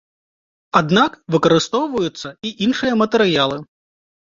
Аднак 0.79 1.11
выкарыстоўваюцца 1.37 2.27
і 2.47 2.57
іншыя 2.69 2.93
матэрыялы. 3.07 3.67